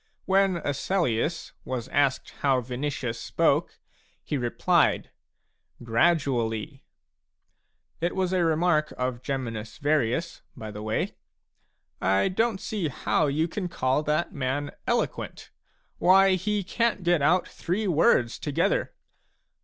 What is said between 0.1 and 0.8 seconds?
When